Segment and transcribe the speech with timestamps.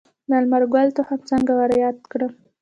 [0.29, 2.31] د لمر ګل تخم څنګه وریت کړم؟